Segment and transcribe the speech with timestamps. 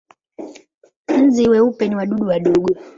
[1.23, 2.69] Nzi weupe ni wadudu wadogo.